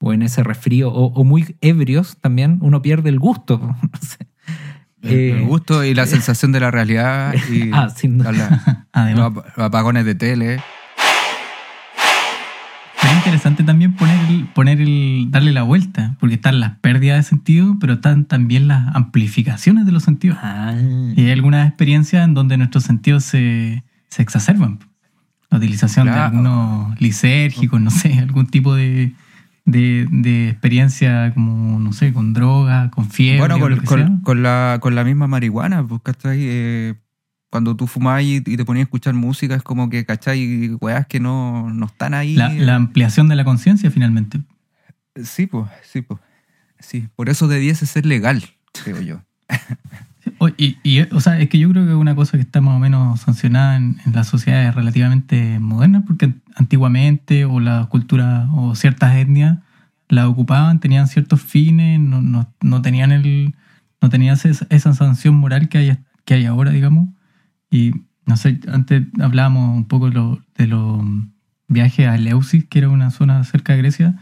[0.00, 3.58] O en ese resfrío, o, o muy ebrios también, uno pierde el gusto.
[3.82, 4.26] No sé.
[5.02, 8.32] El, Eh, el gusto y la sensación de la realidad y Ah, sin duda.
[8.32, 10.60] la- Además, los ap- apagones de tele.
[13.04, 17.22] Sería interesante también poner el, poner el, darle la vuelta, porque están las pérdidas de
[17.22, 20.38] sentido, pero están también las amplificaciones de los sentidos.
[20.42, 20.74] Ah,
[21.14, 24.78] Y hay algunas experiencias en donde nuestros sentidos se, se exacerban.
[25.50, 29.12] La utilización de algunos lisérgicos, no sé, algún tipo de,
[29.66, 33.40] de, de experiencia como, no sé, con droga, con fiebre.
[33.40, 34.18] Bueno, o con, lo que con- sea.
[34.22, 36.38] con la, con la misma marihuana, pues, ¿cachai?
[36.40, 36.94] Eh,
[37.54, 40.70] cuando tú fumás y, te ponías a escuchar música, es como que, ¿cachai?
[40.80, 42.34] Weas que no, no están ahí.
[42.34, 44.40] La, la ampliación de la conciencia finalmente.
[45.22, 46.18] Sí, pues, sí, pues.
[46.80, 48.42] Sí, por eso debiese ser legal,
[48.82, 49.22] creo yo.
[50.38, 52.60] O- Y, y, o sea, es que yo creo que es una cosa que está
[52.60, 58.48] más o menos sancionada en, en las sociedades relativamente modernas, porque antiguamente o la cultura
[58.52, 59.58] o ciertas etnias
[60.08, 63.54] la ocupaban, tenían ciertos fines, no, no, no tenían el
[64.02, 67.10] no tenían esa, esa sanción moral que hay, que hay ahora, digamos.
[67.74, 67.92] Y
[68.24, 70.08] no sé, antes hablábamos un poco
[70.56, 71.04] de los
[71.66, 74.16] viajes a Eleusis, que era una zona cerca de Grecia,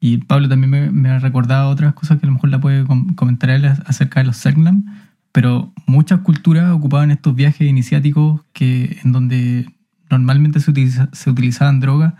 [0.00, 2.84] y Pablo también me, me ha recordado otras cosas que a lo mejor la puede
[2.84, 4.84] com- comentar él acerca de los Selknam,
[5.30, 9.70] pero muchas culturas ocupaban estos viajes iniciáticos que, en donde
[10.10, 12.14] normalmente se, utiliza- se utilizaban drogas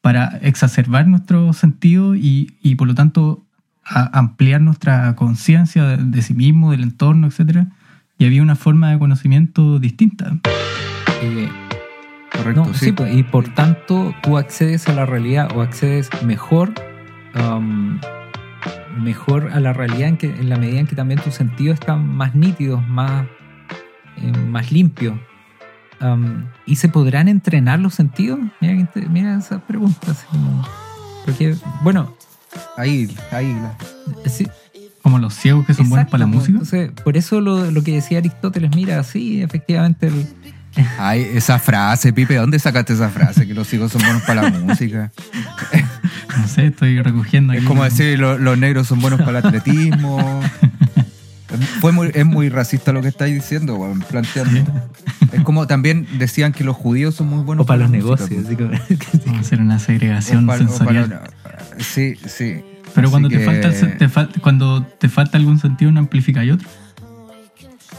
[0.00, 3.44] para exacerbar nuestros sentidos y, y por lo tanto
[3.84, 7.66] ampliar nuestra conciencia de, de sí mismo, del entorno, etc.
[8.18, 10.38] Y había una forma de conocimiento distinta.
[11.22, 11.48] Eh,
[12.32, 12.86] Correcto, no, sí.
[12.86, 16.72] sí, pues, y por tanto tú accedes a la realidad o accedes mejor,
[17.38, 17.98] um,
[18.98, 22.06] mejor a la realidad en, que, en la medida en que también tus sentidos están
[22.08, 23.26] más nítidos, más,
[24.16, 25.18] eh, más limpios.
[26.00, 28.38] Um, ¿Y se podrán entrenar los sentidos?
[28.60, 30.10] Mira, mira esa pregunta.
[30.10, 30.66] así como-
[31.24, 32.14] porque, bueno,
[32.76, 33.52] Ahí, ahí.
[33.54, 34.46] la- sí,
[35.06, 36.50] Como los ciegos que son buenos para la música.
[36.58, 40.26] Entonces, por eso lo, lo que decía Aristóteles, mira, sí, efectivamente, el,
[40.98, 43.46] Ay, esa frase, Pipe, ¿dónde sacaste esa frase?
[43.46, 45.12] Que los hijos son buenos para la música.
[46.36, 47.66] No sé, estoy recogiendo Es aquí.
[47.68, 50.40] como decir, lo- los negros son buenos para el atletismo.
[51.80, 53.78] Fue muy, es muy racista lo que estáis diciendo,
[54.10, 54.64] planteando.
[55.32, 58.24] Es como también decían que los judíos son muy buenos o para los la música,
[58.28, 58.44] negocios.
[58.58, 58.78] pues.
[58.80, 61.08] así como- Vamos a hacer una O segregación para- sensorial.
[61.44, 62.62] para- sí, sí.
[62.96, 66.50] Pero Así cuando te, falta, te fal- cuando te falta algún sentido, ¿no amplifica y
[66.50, 66.68] otro?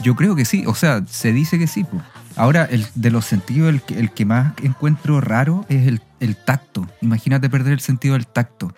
[0.02, 1.84] Yo creo que sí, o sea, se dice que sí.
[1.84, 2.02] pues.
[2.36, 6.36] Ahora, el, de los sentidos, el, que- el que más encuentro raro es el, el
[6.36, 6.86] tacto.
[7.00, 8.74] Imagínate perder el sentido del tacto.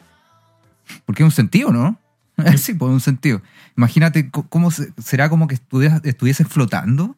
[1.04, 1.98] Porque es un sentido, ¿no?
[2.56, 3.42] sí, pues un sentido.
[3.76, 5.56] Imagínate cómo se- será como que
[6.04, 7.16] estuvieses flotando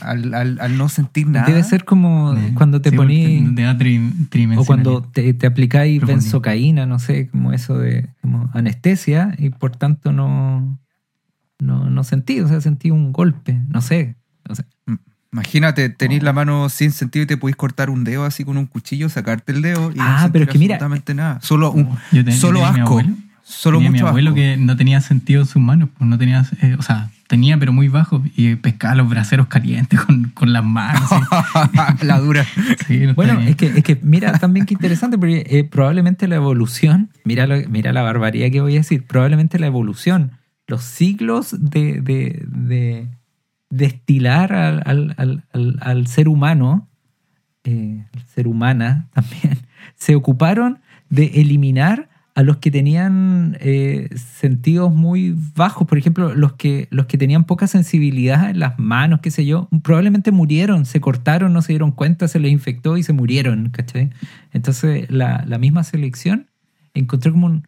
[0.00, 1.46] al, al- al no sentir nada.
[1.46, 3.76] Debe ser como Eh, cuando te sí, poní te da
[4.56, 9.76] o cuando te, te aplicáis benzocaína, no sé, como eso de como anestesia y por
[9.76, 10.78] tanto no
[11.60, 14.16] no, no sentí, o sea, sentí un golpe, no sé.
[14.48, 14.64] no sé.
[15.32, 18.66] Imagínate, tenéis la mano sin sentido y te podéis cortar un dedo así con un
[18.66, 21.38] cuchillo, sacarte el dedo y Ah, no pero es que mira- absolutamente nada.
[21.42, 22.92] Solo, un, Yo te- solo tenía mi asco.
[22.98, 23.14] abuelo.
[23.42, 24.36] Solo tenía mucho mi abuelo asco.
[24.36, 27.72] que no tenía sentido en sus manos, pues no tenía, eh, o sea, tenía pero
[27.72, 31.08] muy bajo y pescaba los braseros calientes con, con las manos.
[32.02, 32.44] la dura.
[32.88, 36.34] Sí, no Bueno, es que, es que mira también qué interesante, porque eh, probablemente la
[36.34, 40.32] evolución, mira, lo- mira la barbaridad que voy a decir, probablemente la evolución,
[40.66, 43.06] los siglos de, de, de
[43.70, 46.88] destilar al, al- al- al- al ser humano,
[47.62, 49.58] eh, al ser humana también,
[49.94, 56.52] se ocuparon de eliminar a los que tenían eh, sentidos muy bajos, por ejemplo, los
[56.54, 61.00] que, los que tenían poca sensibilidad en las manos, qué sé yo, probablemente murieron, se
[61.00, 64.10] cortaron, no se dieron cuenta, se les infectó y se murieron, ¿cachai?
[64.52, 66.46] Entonces la, la misma selección
[66.94, 67.66] encontró como un,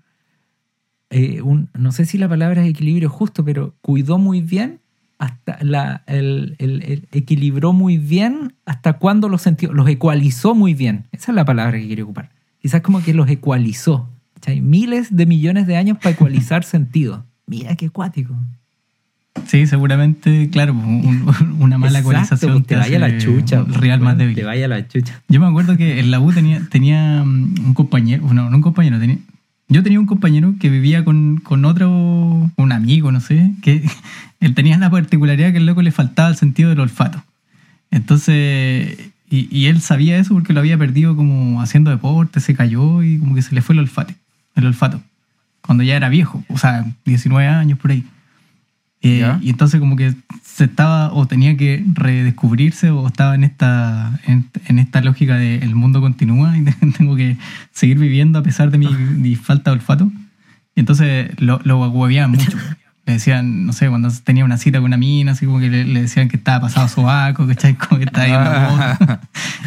[1.11, 4.81] eh, un- no sé si la palabra es equilibrio justo, pero cuidó muy bien
[5.19, 11.07] hasta la, el, el- equilibró muy bien hasta cuando los sentidos, los ecualizó muy bien.
[11.13, 12.31] Esa es la palabra que quiero ocupar.
[12.61, 14.09] Quizás como que los ecualizó.
[14.43, 14.61] ¿Cachai?
[14.61, 17.21] Miles de millones de años para ecualizar sentidos.
[17.47, 18.35] Mira qué cuático.
[19.47, 21.27] Sí, seguramente, claro, un-
[21.59, 23.65] una mala Exacto, ecualización pues te vaya la chucha.
[23.65, 24.35] pues, real más weón, débil.
[24.35, 25.21] Te vaya la chucha.
[25.29, 28.63] Yo me acuerdo que en la U tenía, tenía mm, un compañero, no, no un
[28.63, 29.17] compañero, tenía,
[29.69, 31.91] yo tenía un compañero que vivía con, con otro,
[32.57, 33.83] un amigo, no sé, que
[34.41, 37.23] él tenía la particularidad que el loco le faltaba el sentido del olfato.
[37.91, 38.99] Entonces,
[39.31, 43.19] y, y él sabía eso porque lo había perdido como haciendo deporte, se cayó y
[43.19, 44.13] como que se le fue el olfato,
[44.55, 45.03] el olfato,
[45.61, 48.07] cuando ya era viejo, o sea, 19 años por ahí.
[49.05, 54.21] Eh, y entonces como que se estaba o tenía que redescubrirse o estaba en esta
[54.29, 56.63] en, en esta lógica de el mundo continúa y
[56.97, 57.37] tengo que
[57.73, 58.87] seguir viviendo a pesar de mi,
[59.17, 60.13] mi falta de olfato.
[60.77, 62.57] Y entonces lo, lo hueveaban mucho.
[63.05, 65.85] Le decían, no sé, cuando tenía una cita con una mina, así como que le,
[65.85, 67.75] le decían que estaba pasado sobaco, ¿cachai?
[67.75, 69.21] Como que estaba la boda.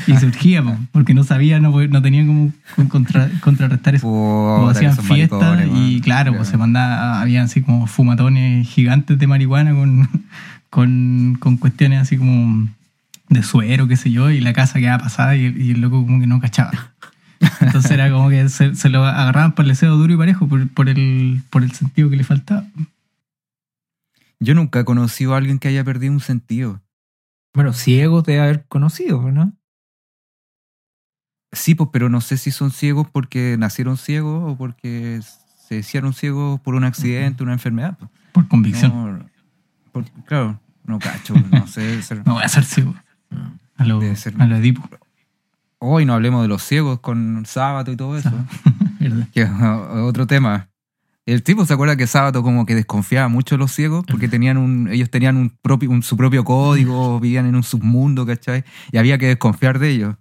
[0.08, 2.54] Y surgía, po, porque no sabía, no, no tenía como
[2.88, 4.08] contra- contrarrestar eso.
[4.08, 9.19] O Puta, que hacían fiestas y claro, pues se mandaba, habían así como fumatones gigantes
[9.19, 10.08] de marihuana con,
[10.69, 12.69] con, con cuestiones así como
[13.30, 16.19] de suero, qué sé yo, y la casa quedaba pasada y, y el loco como
[16.21, 16.71] que no cachaba.
[17.60, 20.67] Entonces era como que se, se lo agarraban por el deseo duro y parejo por,
[20.69, 22.63] por, el, por el sentido que le faltaba.
[24.39, 26.82] Yo nunca he conocido a alguien que haya perdido un sentido.
[27.54, 29.54] Bueno, ciegos de haber conocido, ¿no?
[31.52, 35.21] Sí, pues, pero no sé si son ciegos porque nacieron ciegos o porque
[35.67, 37.98] se hicieron ciegos por un accidente, una enfermedad.
[37.98, 38.12] pues.
[38.34, 38.91] Por convicción.
[39.19, 39.26] No,
[39.93, 42.02] por- claro, no cacho, no sé.
[42.02, 42.93] ser- No voy a ser ciego.
[43.78, 44.88] A lo, Debe ser- a lo Edipo.
[45.80, 48.32] Hoy no hablemos de los ciegos con sábado y todo eso.
[49.00, 49.28] verdad.
[49.34, 50.67] Que es otro tema.
[51.25, 54.57] El tipo se acuerda que Sábato como que desconfiaba mucho de los ciegos porque tenían
[54.57, 58.63] un, ellos tenían un propio, un- su propio código, vivían en un submundo, ¿cachai?
[58.91, 60.15] Y había que desconfiar de ellos.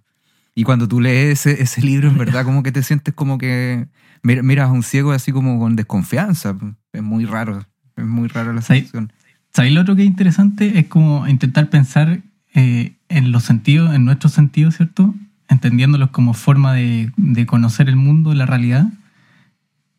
[0.55, 3.87] Y cuando tú lees ese, ese libro, en verdad, como que te sientes como que
[4.23, 6.55] mir- miras a un ciego así como con desconfianza.
[6.91, 7.65] Es muy raro.
[7.97, 9.13] Es muy rara la sensación.
[9.53, 10.79] ¿Sabéis lo otro que es interesante?
[10.79, 12.19] Es como intentar pensar
[12.55, 15.13] eh, en los sentidos, en nuestros sentidos, ¿cierto?
[15.49, 18.87] Entendiéndolos como forma de, de conocer el mundo, la realidad,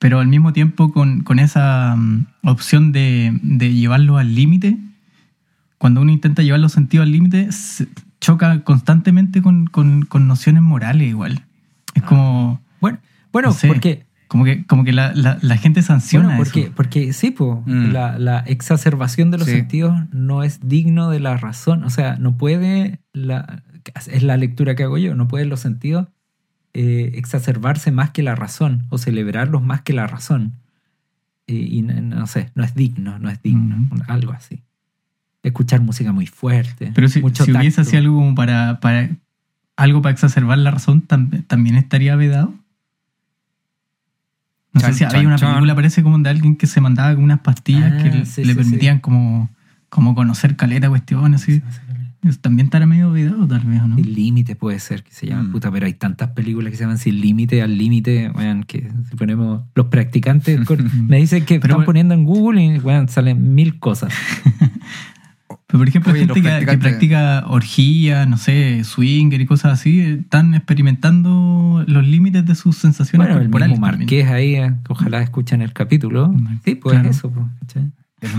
[0.06, 4.76] pero al mismo tiempo con, con esa mm, opción de, de llevarlo al límite.
[5.78, 7.48] Cuando uno intenta llevar los sentidos al límite,
[8.20, 11.42] choca constantemente con, con- con nociones morales igual.
[11.94, 12.98] Es como, Bueno,
[13.32, 13.66] bueno No sé.
[13.66, 16.72] porque como que, como que la, la- la gente sanciona Bueno, porque, eso.
[16.76, 17.90] porque sí, po, Mm.
[17.90, 19.54] la, la exacerbación de los Sí.
[19.54, 21.82] sentidos no es digno de la razón.
[21.82, 23.64] O sea, no puede, la,
[24.06, 26.06] es la lectura que hago yo, no pueden los sentidos
[26.78, 30.52] eh, exacerbarse más que la razón o celebrarlos más que la razón.
[31.46, 34.60] Eh, y no, no sé, no es digno, no es digno, algo así.
[35.42, 36.90] Escuchar música muy fuerte.
[36.94, 39.08] Pero si, mucho si hubiese así algo como para, para
[39.76, 42.52] algo para exacerbar la razón, tam- también estaría vedado.
[44.72, 45.48] No Chan, sé si había una chan.
[45.50, 48.44] película, parece como de alguien que se mandaba con unas pastillas Ah, que le- sí,
[48.44, 49.48] le sí, permitían como,
[49.88, 51.62] como conocer caleta cuestiones así.
[52.22, 53.96] Eso También estará medio vedado tal vez, ¿o ¿no?
[53.96, 55.52] Sin límite puede ser que se llama, Mm.
[55.52, 59.16] puta, pero hay tantas películas que se llaman Sin límite, al límite, weón, que si
[59.16, 63.54] ponemos los practicantes, con- me dicen que Pero están poniendo en Google y weón, salen
[63.54, 64.12] mil cosas.
[65.68, 69.98] Pero por ejemplo, Oye, gente que, que practica orgía, no sé, swinger y cosas así,
[70.00, 73.72] están experimentando los límites de sus sensaciones Bueno, el corporales.
[73.72, 74.06] mismo también.
[74.06, 76.32] Marqués ahí, eh, ojalá escuchen el capítulo.
[76.64, 77.10] Sí, pues claro.
[77.10, 77.90] eso, pues, ¿cachai?
[78.20, 78.30] El.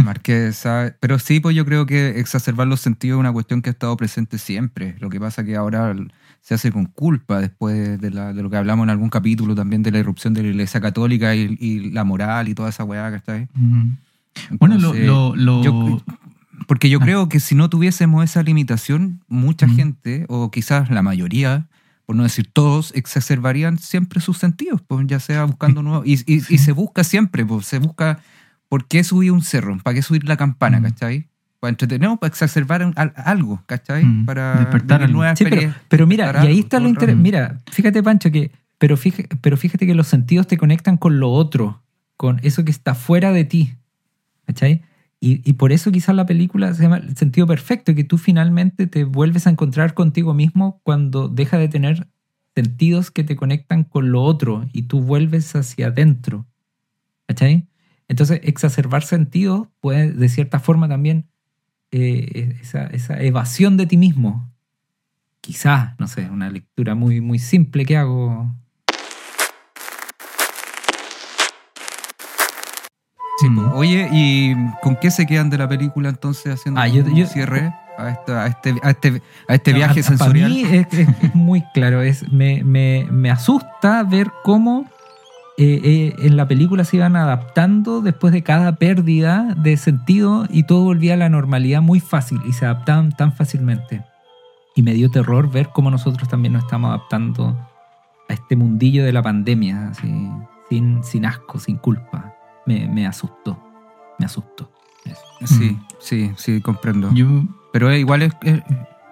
[1.00, 3.96] Pero sí, pues yo creo que exacerbar los sentidos es una cuestión que ha estado
[3.98, 4.96] presente siempre.
[5.00, 5.96] Lo que pasa que ahora
[6.42, 9.84] se hace con culpa después de, la- de lo que hablamos en algún capítulo también
[9.84, 13.12] de la irrupción de la Iglesia Católica y, y la moral y toda esa weá,
[13.12, 13.44] ¿cachai?
[13.56, 14.58] Ujú.
[14.60, 16.02] Bueno, lo, Entonces, lo, lo- yo-
[16.68, 17.04] porque yo Ah.
[17.04, 21.68] creo que si no tuviésemos esa limitación, mucha gente, o quizás la mayoría,
[22.06, 26.06] por no decir todos, exacerbarían siempre sus sentidos, pues ya sea buscando nuevos.
[26.08, 28.20] Y, y- y se busca siempre, pues se busca.
[28.70, 29.78] ¿Por qué subir un cerro?
[29.84, 30.84] ¿Para qué subir la campana, Mm.
[30.84, 31.28] cachai?
[31.60, 34.04] Para entretener, para exacerbar un- al- algo, ¿cachai?
[34.06, 37.22] Mm, Para despertar nuevas Sí, pero, pero mira, y ahí está lo interesante.
[37.24, 38.52] Mira, fíjate, Pancho, que.
[38.78, 41.82] Pero fíjate, pero fíjate que los sentidos te conectan con lo otro,
[42.16, 43.74] con eso que está fuera de ti.
[44.46, 44.84] ¿Cachai?
[45.20, 48.86] Y, y por eso quizás la película se llama El sentido perfecto, que tú finalmente
[48.86, 52.08] te vuelves a encontrar contigo mismo cuando deja de tener
[52.54, 56.46] sentidos que te conectan con lo otro y tú vuelves hacia adentro.
[57.28, 57.68] ¿Cachai?
[58.10, 61.28] Entonces, exacerbar sentidos puede, de cierta forma, también
[61.92, 64.50] eh, esa, esa evasión de ti mismo.
[65.42, 68.50] Quizás, no sé, una lectura muy, muy simple que hago.
[73.40, 73.56] Sí, Mm.
[73.56, 73.68] pues.
[73.76, 77.28] Oye, ¿y con qué se quedan de la película entonces haciendo Ah, yo- un yo-
[77.28, 80.52] cierre a, esta- a este, a este, a este No, viaje a- a- Para sensorial?
[80.52, 82.02] mí es, es- es muy claro.
[82.02, 84.90] Es, me, me- me asusta ver cómo
[85.58, 90.64] eh, eh, en la película se iban adaptando después de cada pérdida de sentido y
[90.64, 94.04] todo volvía a la normalidad muy fácil y se adaptaban tan fácilmente.
[94.76, 97.58] Y me dio terror ver cómo nosotros también nos estamos adaptando
[98.30, 100.30] a este mundillo de la pandemia, así,
[100.70, 102.36] sin, sin asco, sin culpa.
[102.68, 103.58] Me, me asustó.
[104.20, 104.72] Me asustó.
[105.06, 105.22] Eso.
[105.46, 105.86] Sí, Mm.
[106.00, 107.10] sí, sí, comprendo.
[107.14, 107.26] yo,
[107.74, 108.62] Pero eh, igual es, es-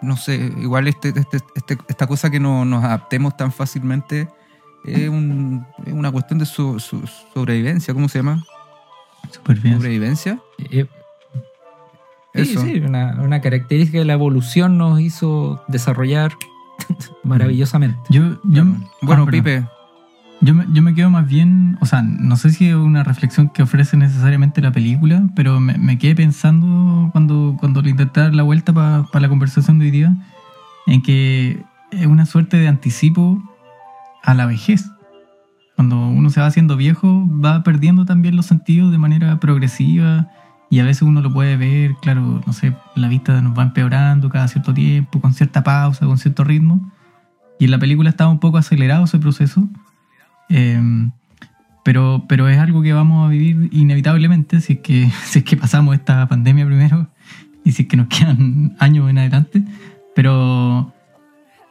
[0.02, 4.28] no sé, igual este, este- este- esta cosa que no nos adaptemos tan fácilmente
[4.86, 8.44] es, un- es una cuestión de su, su- sobrevivencia, ¿cómo se llama?
[9.32, 9.76] súper bien.
[9.76, 10.40] ¿Sobrevivencia?
[10.72, 10.86] Eh,
[12.34, 12.62] Sí, Eso.
[12.66, 16.34] sí, una, una característica de la evolución nos hizo desarrollar
[17.24, 17.98] maravillosamente.
[18.10, 18.66] Yo, yo,
[19.02, 19.30] bueno, ah, perdón.
[19.32, 19.66] Pipe,
[20.42, 23.48] Yo me, yo me quedo más bien, o sea, no sé si es una reflexión
[23.50, 28.34] que ofrece necesariamente la película, pero me, me quedé pensando cuando, cuando le intenté dar
[28.36, 30.14] la vuelta para la conversación de hoy día,
[30.88, 33.42] en que es una suerte de anticipo
[34.26, 34.90] a la vejez.
[35.76, 40.30] Cuando uno se va haciendo viejo, va perdiendo también los sentidos de manera progresiva
[40.70, 44.30] y a veces uno lo puede ver, claro, no sé, la vista nos va empeorando
[44.30, 46.92] cada cierto tiempo, con cierta pausa, con cierto ritmo.
[47.60, 49.68] Y en la película estaba un poco acelerado ese proceso.
[50.50, 51.10] Eh,
[51.86, 55.12] pero, pero es algo que vamos a vivir inevitablemente si es, que,
[55.46, 57.08] que pasamos esta pandemia primero
[57.64, 59.64] y si es que nos quedan años en adelante.
[60.16, 60.92] Pero,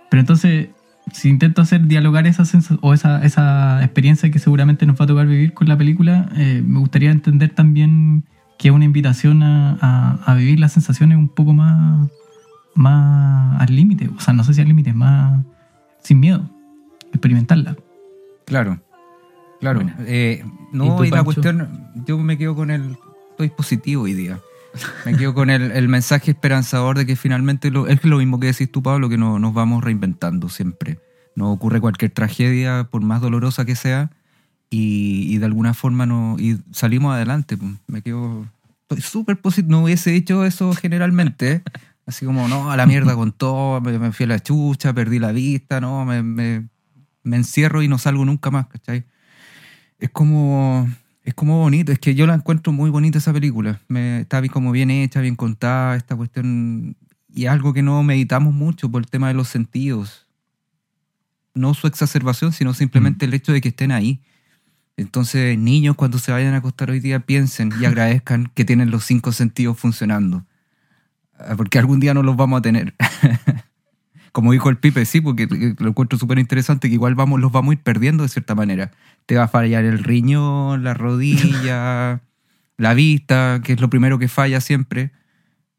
[0.08, 0.68] pero entonces,
[1.12, 2.44] si intento hacer dialogar esa,
[2.80, 6.62] o esa, esa experiencia que seguramente nos va a tocar vivir con la película, eh,
[6.66, 8.24] me gustaría entender también
[8.58, 12.08] que es una invitación a, a- a vivir las sensaciones un poco más,
[12.74, 14.08] más al límite.
[14.16, 15.44] O sea, no sé si al límite, más
[16.02, 16.48] sin miedo,
[17.12, 17.76] experimentarla.
[18.44, 18.80] claro,
[19.60, 19.80] Claro.
[20.00, 22.98] Eh, ¿Y no, tú, y, la cuestión, yo me quedo con el.
[23.30, 24.38] Estoy positivo hoy día.
[25.04, 28.48] Me quedo con el, el mensaje esperanzador de que finalmente lo- es lo mismo que
[28.48, 30.98] decís tú, Pablo, que no, nos vamos reinventando siempre.
[31.36, 34.10] No ocurre cualquier tragedia, por más dolorosa que sea,
[34.70, 37.56] y, de alguna forma no, y salimos adelante.
[37.56, 37.72] pues.
[37.86, 38.46] Me quedo.
[38.82, 39.70] Estoy súper positivo.
[39.70, 41.62] No hubiese hecho eso generalmente.
[42.06, 45.18] Así como, no, a la mierda con todo, me, me fui a la chucha, perdí
[45.18, 46.68] la vista, no, me, me,
[47.22, 49.04] me encierro y no salgo nunca más, ¿cachai?
[49.98, 50.86] es como
[51.24, 53.80] es como bonito, es que yo la encuentro muy bonita esa película.
[53.88, 56.96] Me, está bien, como bien hecha, bien contada, esta cuestión
[57.34, 60.26] y es algo que no meditamos mucho por el tema de los sentidos.
[61.52, 64.20] No su exacerbación, sino simplemente el hecho de que estén ahí.
[64.96, 69.04] Entonces, niños cuando se vayan a acostar hoy día piensen y agradezcan que tienen los
[69.04, 70.44] cinco sentidos funcionando.
[71.36, 72.94] Ah, Porque algún día no los vamos a tener.
[74.34, 77.52] Como dijo el Pipe, sí, porque que lo encuentro súper interesante, que igual vamos, los
[77.52, 78.90] vamos a ir perdiendo de cierta manera.
[79.26, 82.20] Te va a fallar el riñón, la rodilla,
[82.76, 85.12] la vista, que es lo primero que falla siempre.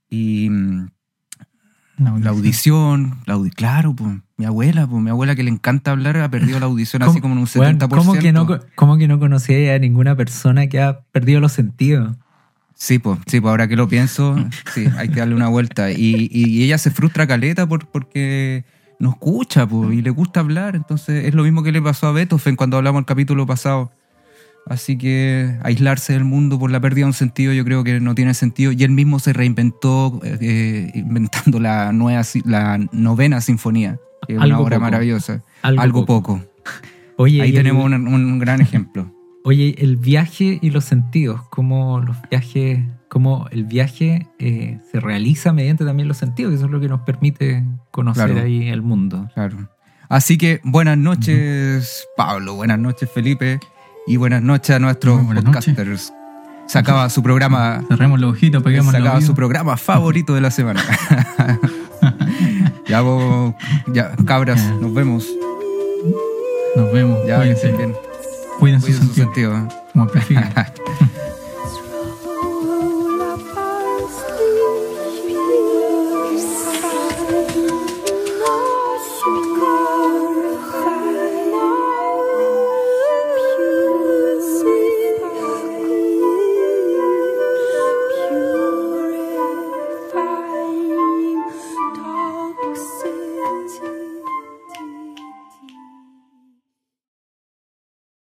[0.10, 0.88] Y mm,
[1.98, 6.16] la audición, la audi- claro, pues, mi abuela, pues, mi abuela que le encanta hablar
[6.18, 7.60] ha perdido la audición así como en un 70%.
[7.60, 11.52] Weón, ¿cómo, que no, cómo que no conocía a ninguna persona que ha perdido los
[11.52, 12.16] sentidos?
[12.78, 14.36] Sí, pues, sí, pues ahora que lo pienso,
[14.74, 15.92] sí, hay que darle una vuelta.
[15.92, 18.66] Y, y- y ella se frustra caleta por, porque
[19.00, 20.76] no escucha, pues, y le gusta hablar.
[20.76, 23.92] Entonces es lo mismo que le pasó a Beethoven cuando hablamos el capítulo pasado.
[24.68, 28.16] Así que aislarse del mundo por la pérdida de un sentido yo creo que no
[28.16, 28.72] tiene sentido.
[28.72, 34.58] Y él mismo se reinventó eh, inventando la, nueva, la novena sinfonía, que es una
[34.60, 34.82] obra poco.
[34.82, 35.44] maravillosa.
[35.62, 36.38] Algo Algo, poco.
[36.40, 36.46] poco.
[37.18, 39.14] Oye, Ahí el- tenemos un, un gran ejemplo.
[39.48, 42.80] Oye, el viaje y los sentidos, cómo los viajes,
[43.10, 46.88] cómo el viaje eh, se realiza mediante también los sentidos, que eso es lo que
[46.88, 48.44] nos permite conocer Claro.
[48.48, 49.30] ahí el mundo.
[49.36, 49.70] Claro.
[50.10, 52.56] Así que buenas noches, Pablo.
[52.56, 53.60] Buenas noches, Felipe.
[54.08, 56.12] Y buenas noches a nuestros buenas podcasters.
[56.66, 57.84] Se acaba su programa.
[57.88, 60.82] Cerremos los ojitos, peguemos Se los acaba su programa favorito de la semana.
[62.88, 63.54] ya vos,
[63.94, 65.28] ya, cabras, nos vemos.
[66.76, 67.20] Nos vemos.
[67.28, 67.94] Ya, que bien.
[68.60, 69.68] Cuiden, su, sentido.